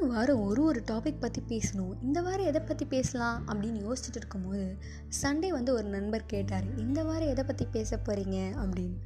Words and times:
மூணு 0.00 0.12
வாரம் 0.12 0.42
ஒரு 0.42 0.62
ஒரு 0.62 0.82
டாபிக் 0.90 1.20
பற்றி 1.20 1.42
பேசணும். 1.48 1.92
இந்த 2.02 2.22
வாரம் 2.22 2.46
எதை 2.46 2.60
பற்றி 2.60 2.84
பேசலாம் 2.84 3.48
அப்படின்னு 3.48 3.78
யோசிச்சுட்டு 3.86 4.16
இருக்கும்போது 4.16 4.76
சண்டே 5.22 5.48
வந்து 5.48 5.72
ஒரு 5.72 5.88
நண்பர் 5.88 6.26
கேட்டார் 6.26 6.76
இந்த 6.76 7.04
வாரம் 7.04 7.28
எதை 7.28 7.44
பற்றி 7.44 7.66
பேச 7.70 7.98
போகிறீங்க 8.04 8.38
அப்படின்னு. 8.62 8.96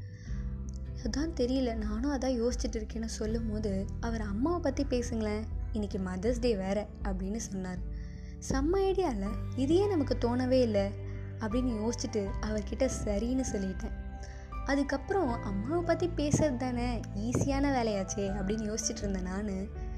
அதான் 1.04 1.32
தெரியல. 1.36 1.74
நானும் 1.74 2.18
அதான் 2.18 2.36
யோசிச்சுட்டு 2.42 2.72
இருக்கேன்னு 2.72 3.04
சொல்லும் 3.04 3.50
போது 3.50 3.86
அவர் 4.00 4.20
அம்மாவை 4.20 4.60
பற்றி 4.60 4.84
பேசுங்களேன். 4.84 5.42
இன்றைக்கி 5.72 6.00
மதர்ஸ் 6.06 6.40
டே 6.40 6.56
வேறு 6.56 6.86
அப்படின்னு 7.02 7.36
சொன்னார். 7.36 7.78
செம்ம 8.50 8.72
ஐடியாவில் 8.74 9.36
இதையே 9.56 9.86
நமக்கு 9.86 10.16
தோணவே 10.20 10.60
இல்லை? 10.60 10.90
அப்படின்னு 11.40 11.72
யோசிச்சுட்டு 11.82 12.28
அவர்கிட்ட 12.40 12.90
சரின்னு 13.04 13.44
சொல்லிட்டேன். 13.52 13.96
அதுக்கப்புறம் 14.64 15.42
அம்மாவை 15.42 15.84
பற்றி 15.84 16.10
பேசுறது 16.16 16.56
தானே 16.56 17.00
ஈஸியான 17.16 17.66
வேலையாச்சே 17.78 18.26
அப்படின்னு 18.40 18.74
யோசிச்சுட்டு 18.74 18.98
இருந்தேன் 18.98 19.22
நான். 19.22 19.90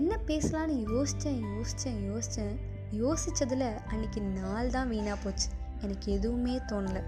என்ன 0.00 0.18
பேசலான்னு 0.26 0.74
யோசித்தேன் 0.90 1.40
யோசித்தேன் 1.48 1.98
யோசித்தேன் 2.10 2.54
யோசித்ததில் 3.00 3.66
அன்றைக்கி 3.92 4.20
நாள் 4.20 4.70
தான் 4.70 4.88
வீணாக 4.88 5.16
போச்சு. 5.24 5.48
எனக்கு 5.82 6.12
எதுவுமே 6.12 6.54
தோணலை. 6.70 7.02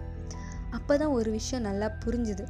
அப்போ 0.71 0.97
தான் 0.97 1.15
ஒரு 1.19 1.31
விஷயம் 1.31 1.65
நல்லா 1.65 1.89
புரிஞ்சுது. 2.05 2.45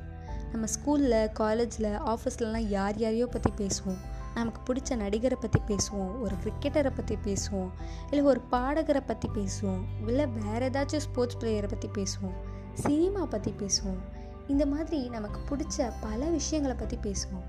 நம்ம 0.53 0.67
ஸ்கூலில் 0.75 1.33
காலேஜில் 1.33 1.89
ஆஃபீஸ்லலாம் 2.13 2.67
யார் 2.77 2.99
யாரையோ 2.99 3.27
பற்றி 3.27 3.53
பேசுவோம். 3.63 4.01
நமக்கு 4.35 4.61
பிடிச்ச 4.69 4.97
நடிகரை 4.97 5.39
பற்றி 5.41 5.61
பேசுவோம் 5.71 6.13
ஒரு 6.21 6.35
கிரிக்கெட்டரை 6.45 6.93
பற்றி 6.95 7.17
பேசுவோம் 7.27 7.71
இல்லை 8.11 8.25
ஒரு 8.25 8.41
பாடகரை 8.51 9.03
பற்றி 9.07 9.29
பேசுவோம் 9.39 9.83
இல்லை 10.07 10.27
வேறு 10.27 10.71
ஏதாச்சும் 10.71 11.05
ஸ்போர்ட்ஸ் 11.09 11.41
பிளேயரை 11.41 11.69
பற்றி 11.69 11.91
பேசுவோம் 11.99 12.37
சினிமா 12.75 13.25
பற்றி 13.25 13.55
பேசுவோம். 13.63 14.01
இந்த 14.49 14.67
மாதிரி 14.67 15.09
நமக்கு 15.09 15.41
பிடிச்ச 15.51 15.93
பல 16.01 16.21
விஷயங்களை 16.39 16.77
பற்றி 16.79 16.97
பேசுவோம். 17.09 17.47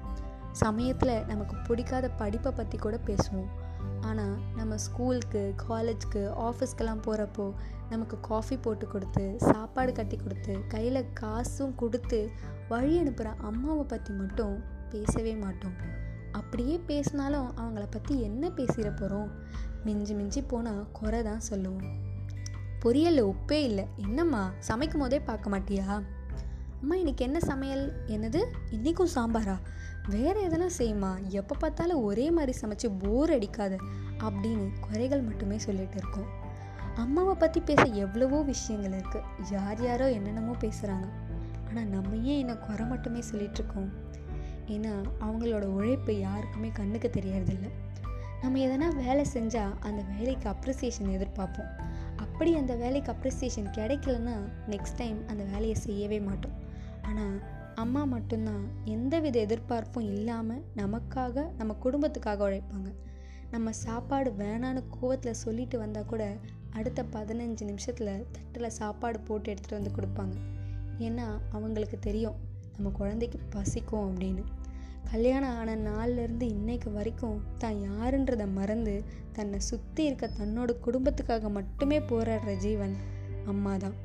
சமயத்தில் 0.63 1.23
நமக்கு 1.31 1.55
பிடிக்காத 1.67 2.05
படிப்பை 2.21 2.51
பற்றி 2.51 2.77
கூட 2.77 2.95
பேசுவோம். 3.07 3.49
ஆனால் 4.09 4.35
நம்ம 4.57 4.77
ஸ்கூலுக்கு 4.85 5.41
காலேஜ்க்கு 5.67 6.21
ஆஃபீஸ்க்கெல்லாம் 6.47 7.03
போகிறப்போ 7.05 7.45
நமக்கு 7.89 8.15
காஃபி 8.20 8.55
போட்டு 8.57 8.85
கொடுத்து 8.87 9.23
சாப்பாடு 9.49 9.91
கட்டி 9.91 10.17
கொடுத்து 10.17 10.53
கையில் 10.73 11.09
காசும் 11.21 11.75
கொடுத்து 11.75 12.20
வழி 12.67 12.93
அனுப்புகிற 13.01 13.29
அம்மாவை 13.49 13.84
பற்றி 13.84 14.13
மட்டும் 14.13 14.55
பேசவே 14.89 15.34
மாட்டோம். 15.35 15.77
அப்படியே 16.31 16.75
பேசினாலும் 16.90 17.47
அவங்கள 17.62 17.85
பற்றி 17.90 18.15
என்ன 18.21 18.45
பேசிட 18.57 18.90
போகிறோம் 18.95 19.29
மிஞ்சி 19.85 20.13
மிஞ்சி 20.13 20.41
போனால் 20.41 20.84
குறை 20.91 21.21
தான் 21.23 21.45
சொல்லுவோம். 21.49 21.87
பொரியலில் 22.84 23.29
உப்பே 23.31 23.59
இல்லை. 23.69 23.85
என்னம்மா 24.05 24.41
சமைக்கும் 24.69 25.03
போதே 25.03 25.19
பார்க்க 25.19 25.53
மாட்டியா? 25.53 25.87
அம்மா 26.81 26.95
இன்னைக்கு 26.95 27.23
என்ன 27.25 27.40
சமையல்? 27.40 27.85
என்னது? 28.07 28.41
இன்றைக்கும் 28.69 29.13
சாம்பாரா? 29.15 29.55
வேறு 30.07 30.39
எதனா 30.48 30.67
செய்யுமா? 30.77 31.11
எப்போ 31.29 31.55
பார்த்தாலும் 31.55 32.03
ஒரே 32.03 32.31
மாதிரி 32.31 32.53
சமைச்சு 32.61 32.87
போர் 33.03 33.31
அடிக்காத 33.31 33.77
அப்படின்னு 34.20 34.65
குறைகள் 34.79 35.21
மட்டுமே 35.21 35.57
சொல்லிட்டு 35.57 35.97
இருக்கோம். 35.97 36.27
அம்மாவை 36.95 37.34
பற்றி 37.34 37.59
பேச 37.59 37.84
எவ்வளவோ 38.03 38.41
விஷயங்கள் 38.41 38.99
இருக்குது 38.99 39.51
யார் 39.51 39.81
யாரோ 39.84 40.12
என்னென்னமோ 40.12 40.53
பேசுகிறாங்க 40.59 41.07
ஆனால் 41.70 41.87
நம்ம 41.87 42.15
ஏன் 42.15 42.39
என்ன 42.39 42.53
குறை 42.57 42.85
மட்டுமே 42.85 43.21
சொல்லிகிட்ருக்கோம் 43.31 43.89
ஏன்னா 44.67 44.93
அவங்களோட 45.21 45.65
உழைப்பு 45.77 46.19
யாருக்குமே 46.19 46.69
கண்ணுக்கு 46.69 47.09
தெரியறதில்ல 47.13 47.67
நம்ம 48.41 48.59
எதனா 48.59 48.87
வேலை 48.95 49.25
செஞ்சால் 49.34 49.75
அந்த 49.79 50.01
வேலைக்கு 50.17 50.47
அப்ரிசியேஷன் 50.49 51.12
எதிர்பார்ப்போம். 51.17 51.71
அப்படி 52.15 52.55
அந்த 52.55 52.73
வேலைக்கு 52.75 53.15
அப்ரிசியேஷன் 53.15 53.69
கிடைக்கலன்னா 53.77 54.35
நெக்ஸ்ட் 54.69 54.97
டைம் 54.97 55.27
அந்த 55.27 55.43
வேலையை 55.43 55.75
செய்யவே 55.75 56.19
மாட்டோம். 56.19 56.55
ஆனால் 57.01 57.35
அம்மா 57.84 58.04
மட்டும்தான் 58.04 58.65
எந்தவித 58.85 59.40
எதிர்பார்ப்பும் 59.40 60.05
இல்லாமல் 60.12 60.62
நமக்காக 60.76 61.43
நம்ம 61.57 61.76
குடும்பத்துக்காக 61.84 62.43
உழைப்பாங்க. 62.48 62.90
நம்ம 63.51 63.71
சாப்பாடு 63.71 64.29
வேணான்னு 64.31 64.81
கோவத்தில் 64.95 65.41
சொல்லிட்டு 65.41 65.78
வந்தால் 65.78 66.06
கூட 66.06 66.38
அடுத்த 66.74 67.03
பதினஞ்சு 67.03 67.63
நிமிஷத்தில் 67.66 68.24
தட்டில் 68.31 68.75
சாப்பாடு 68.78 69.19
போட்டு 69.19 69.52
எடுத்துகிட்டு 69.52 69.80
வந்து 69.80 69.96
கொடுப்பாங்க. 69.97 70.36
ஏன்னா 71.00 71.25
அவங்களுக்கு 71.52 72.00
தெரியும் 72.00 72.38
நம்ம 72.75 72.90
குழந்தைக்கு 72.90 73.40
பசிக்கும் 73.50 74.06
அப்படின்னு. 74.09 74.44
கல்யாணம் 75.12 75.56
ஆன 75.59 75.75
நாள்லேருந்து 75.75 76.42
இன்னைக்கு 76.42 76.92
வரைக்கும் 76.92 77.42
தான் 77.57 77.81
யாருன்றதை 77.81 78.47
மறந்து 78.53 79.03
தன்னை 79.31 79.59
சுற்றி 79.59 80.06
இருக்க 80.06 80.30
தன்னோட 80.40 80.72
குடும்பத்துக்காக 80.86 81.50
மட்டுமே 81.50 82.00
போராடுற 82.00 82.53
ஜீவன் 82.57 82.96
அம்மா 83.46 83.78
தான் 83.78 83.97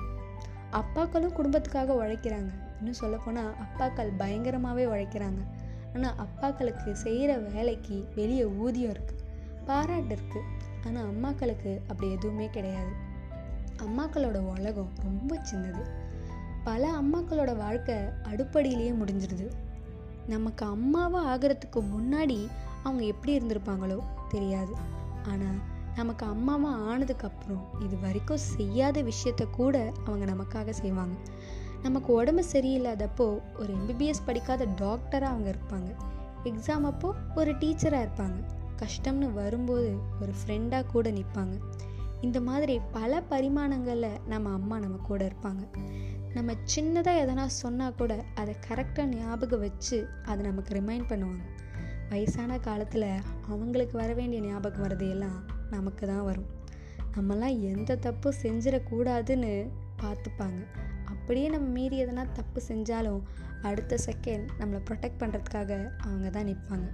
அப்பாக்களும் 0.72 1.36
குடும்பத்துக்காக 1.38 1.94
உழைக்கிறாங்க. 1.94 2.50
இன்னும் 2.80 3.00
சொல்லப்போனால் 3.02 3.52
அப்பாக்கள் 3.64 4.10
பயங்கரமாகவே 4.18 4.84
உழைக்கிறாங்க. 4.92 5.40
ஆனால் 5.94 6.18
அப்பாக்களுக்கு 6.24 6.90
செய்கிற 6.92 7.38
வேலைக்கு 7.38 7.96
வெளியே 8.14 8.44
ஊதியம் 8.44 8.92
இருக்குது 8.94 9.24
பாராட்டு 9.66 10.14
இருக்குது 10.16 10.46
ஆனால் 10.86 11.08
அம்மாக்களுக்கு 11.12 11.72
அப்படி 11.88 12.12
எதுவுமே 12.12 12.46
கிடையாது. 12.48 12.92
அம்மாக்களோட 13.84 14.38
உலகம் 14.54 14.92
ரொம்ப 15.02 15.38
சின்னது. 15.42 15.82
பல 16.64 16.82
அம்மாக்களோட 16.92 17.56
வாழ்க்கை 17.56 17.96
அடுப்படியிலேயே 18.30 18.92
முடிஞ்சிடுது 19.00 19.46
நமக்கு 20.26 20.64
அம்மாவாக 20.64 21.28
ஆகிறதுக்கு 21.32 21.80
முன்னாடி 21.94 22.48
அவங்க 22.82 23.02
எப்படி 23.04 23.32
இருந்திருப்பாங்களோ 23.38 23.98
தெரியாது. 24.28 24.74
ஆனால் 25.26 25.58
நமக்கு 25.96 26.26
அம்மாவாக 26.26 26.82
ஆனதுக்கப்புறம் 26.90 27.64
இது 27.84 27.96
வரைக்கும் 27.98 28.44
செய்யாத 28.56 29.02
விஷயத்த 29.02 29.44
கூட 29.50 29.92
அவங்க 30.06 30.24
நமக்காக 30.24 30.70
செய்வாங்க. 30.72 31.16
நமக்கு 31.82 32.12
உடம்பு 32.12 32.44
சரியில்லாதப்போ 32.52 33.40
ஒரு 33.58 33.74
எம்பிபிஎஸ் 33.74 34.26
படிக்காத 34.26 34.66
டாக்டராக 34.66 35.30
அவங்க 35.32 35.50
இருப்பாங்க. 35.50 35.90
எக்ஸாம் 36.44 36.82
அப்போ 36.82 37.14
ஒரு 37.34 37.52
டீச்சராக 37.52 38.06
இருப்பாங்க. 38.06 38.38
கஷ்டம்னு 38.76 39.32
வரும்போது 39.32 39.96
ஒரு 40.20 40.32
ஃப்ரெண்டாக 40.40 40.86
கூட 40.86 41.10
நிற்பாங்க 41.10 41.60
இந்த 42.20 42.40
மாதிரி 42.40 42.80
பல 42.92 43.22
பரிமாணங்களில் 43.30 44.20
நம்ம 44.26 44.52
அம்மா 44.52 44.78
நம்ம 44.78 44.96
கூட 44.96 45.24
இருப்பாங்க. 45.24 45.68
நம்ம 46.34 46.52
சின்னதாக 46.52 47.20
எதனா 47.22 47.46
சொன்னால் 47.46 47.94
கூட 47.94 48.24
அதை 48.34 48.56
கரெக்டாக 48.68 49.04
ஞாபகம் 49.04 49.60
வச்சு 49.60 50.08
அதை 50.24 50.46
நமக்கு 50.46 50.74
ரிமைண்ட் 50.74 51.08
பண்ணுவாங்க. 51.08 51.42
வயசான 52.08 52.58
காலத்தில் 52.58 53.08
அவங்களுக்கு 53.48 53.98
வர 53.98 54.12
வேண்டிய 54.14 54.42
ஞாபகம் 54.42 54.88
வரதையெல்லாம் 54.88 55.38
நமக்கு 55.70 56.06
தான் 56.06 56.24
வரும். 56.24 56.46
நம்மலாம் 57.16 57.60
எந்த 57.60 57.96
தப்பும் 57.96 58.40
செஞ்சிடக்கூடாதுன்னு 58.42 59.68
பார்த்துப்பாங்க. 60.02 60.66
அப்படியே 61.30 61.48
நம்ம 61.48 61.66
மீறி 61.66 62.04
எதனா 62.04 62.22
தப்பு 62.32 62.60
செஞ்சாலும் 62.68 63.20
அடுத்த 63.62 63.96
செகண்ட் 64.06 64.46
நம்மளை 64.60 64.78
ப்ரொடெக்ட் 64.88 65.20
பண்ணுறதுக்காக 65.20 65.90
அவங்க 65.98 66.30
தான் 66.30 66.48
நிற்பாங்க. 66.48 66.86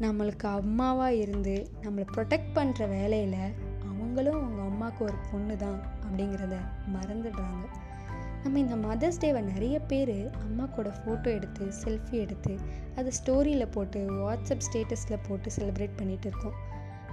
நம்மளுக்கு 0.00 0.46
அம்மாவாக 0.46 1.14
இருந்து 1.14 1.70
நம்மளை 1.82 2.06
ப்ரொடெக்ட் 2.16 2.50
பண்ணுற 2.54 2.88
வேலையில் 2.88 3.54
அவங்களும் 3.84 4.42
அவங்க 4.42 4.62
அம்மாவுக்கு 4.62 5.04
ஒரு 5.04 5.14
பொண்ணு 5.30 5.56
தான் 5.56 5.80
அப்படிங்கிறத 6.04 6.58
மறந்துடுறாங்க. 6.96 7.64
நம்ம 8.42 8.58
இந்த 8.58 8.76
மதர்ஸ் 8.76 9.20
டேவை 9.20 9.40
நிறைய 9.40 9.78
பேர் 9.80 10.30
அம்மா 10.30 10.64
கூட 10.64 10.88
ஃபோட்டோ 10.88 11.26
எடுத்து 11.26 11.70
செல்ஃபி 11.84 12.10
எடுத்து 12.10 12.60
அதை 12.96 13.12
ஸ்டோரியில் 13.20 13.72
போட்டு 13.72 14.00
வாட்ஸ்அப் 14.12 14.66
ஸ்டேட்டஸில் 14.68 15.24
போட்டு 15.28 15.50
செலிப்ரேட் 15.56 15.98
பண்ணிகிட்டு 16.02 16.30
இருக்கோம். 16.32 16.54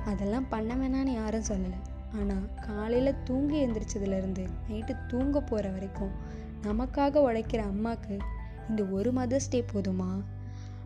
அதெல்லாம் 0.05 0.49
பண்ண 0.49 0.75
வேணான்னு 0.75 1.13
யாரும் 1.13 1.49
சொல்லலை. 1.49 1.81
ஆனால் 2.19 2.53
காலையில் 2.53 3.23
தூங்கி 3.23 3.67
எழுந்திரிச்சதுலேருந்து 3.67 4.47
நைட்டு 4.69 4.95
தூங்க 5.07 5.41
போகிற 5.41 5.69
வரைக்கும் 5.69 6.11
நமக்காக 6.63 7.21
உழைக்கிற 7.21 7.63
அம்மாவுக்கு 7.63 8.17
இந்த 8.69 8.83
ஒரு 8.83 9.11
மதர்ஸ் 9.13 9.49
டே 9.49 9.65
போதுமா? 9.73 10.23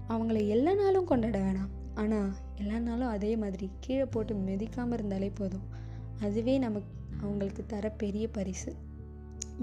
அவங்கள 0.09 0.47
எல்லா 0.47 0.73
நாளும் 0.73 1.05
கொண்டாட 1.05 1.39
வேணாம். 1.39 1.71
ஆனால் 1.95 2.33
எல்லா 2.55 2.79
நாளும் 2.79 3.07
அதே 3.07 3.35
மாதிரி 3.35 3.71
கீழே 3.79 4.05
போட்டு 4.05 4.33
மிதிக்காமல் 4.33 4.93
இருந்தாலே 4.93 5.29
போதும். 5.29 5.65
அதுவே 6.21 6.57
நமக்கு 6.57 6.89
அவங்களுக்கு 7.21 7.65
தர 7.65 7.89
பெரிய 7.89 8.27
பரிசு. 8.27 8.75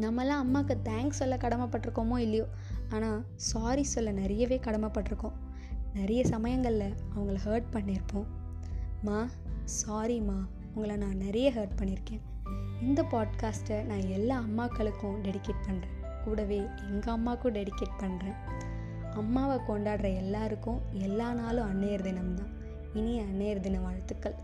நம்மலாம் 0.01 0.43
அம்மாவுக்கு 0.45 0.77
தேங்க்ஸ் 0.85 1.21
சொல்ல 1.21 1.37
கடமைப்பட்டிருக்கோமோ 1.37 2.19
இல்லையோ? 2.19 2.47
ஆனால் 2.91 3.25
சாரி 3.35 3.83
சொல்ல 3.83 4.13
நிறையவே 4.13 4.61
கடமைப்பட்டிருக்கோம். 4.65 5.37
நிறைய 5.95 6.25
சமயங்களில் 6.25 6.95
அவங்கள 7.17 7.37
ஹர்ட் 7.45 7.71
பண்ணியிருப்போம். 7.73 8.27
மா 9.03 9.29
சாரிம்மா 9.65 10.39
உங்களை 10.75 10.97
நான் 10.97 11.17
நிறைய 11.17 11.53
ஹர்ட் 11.53 11.79
பண்ணியிருக்கேன். 11.81 12.21
இந்த 12.83 13.03
பாட்காஸ்ட்டை 13.03 13.83
நான் 13.83 14.09
எல்லா 14.09 14.41
அம்மாக்களுக்கும் 14.41 15.19
டெடிகேட் 15.23 15.65
பண்ணுறேன் 15.69 16.25
கூடவே 16.25 16.59
எங்கள் 16.91 17.15
அம்மாவுக்கும் 17.15 17.55
டெடிகேட் 17.55 18.01
பண்ணுறேன் 18.01 18.39
அம்மாவை 19.15 19.57
கொண்டாடுற 19.69 20.17
எல்லாருக்கும் 20.17 20.81
எல்லா 20.91 21.33
நாளும் 21.33 21.67
அன்னையர் 21.67 22.03
தினம் 22.03 22.35
தான் 22.35 22.53
இனி 22.95 23.21
அன்னையர் 23.21 23.61
தின 23.61 23.81
வாழ்த்துக்கள். 23.81 24.35